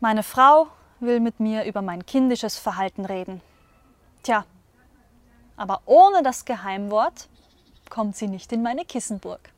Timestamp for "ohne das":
5.86-6.44